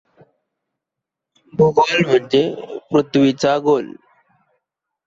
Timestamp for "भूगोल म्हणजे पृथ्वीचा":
1.53-3.57